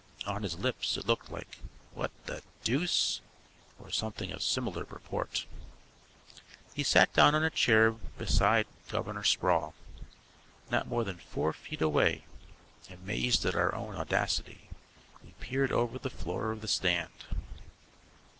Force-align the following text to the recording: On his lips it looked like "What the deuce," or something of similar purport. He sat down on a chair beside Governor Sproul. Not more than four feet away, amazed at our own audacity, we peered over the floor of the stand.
On 0.25 0.41
his 0.41 0.57
lips 0.57 0.97
it 0.97 1.05
looked 1.05 1.29
like 1.31 1.59
"What 1.93 2.09
the 2.25 2.41
deuce," 2.63 3.21
or 3.77 3.91
something 3.91 4.31
of 4.31 4.41
similar 4.41 4.83
purport. 4.83 5.45
He 6.73 6.81
sat 6.81 7.13
down 7.13 7.35
on 7.35 7.43
a 7.43 7.51
chair 7.51 7.91
beside 7.91 8.65
Governor 8.89 9.23
Sproul. 9.23 9.75
Not 10.71 10.87
more 10.87 11.03
than 11.03 11.17
four 11.17 11.53
feet 11.53 11.83
away, 11.83 12.25
amazed 12.89 13.45
at 13.45 13.53
our 13.53 13.75
own 13.75 13.93
audacity, 13.95 14.69
we 15.23 15.35
peered 15.39 15.71
over 15.71 15.99
the 15.99 16.09
floor 16.09 16.51
of 16.51 16.61
the 16.61 16.67
stand. 16.67 17.11